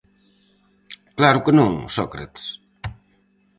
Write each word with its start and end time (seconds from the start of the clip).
Claro 1.17 1.43
que 1.45 1.53
non, 1.59 1.71
Sócrates. 1.95 2.45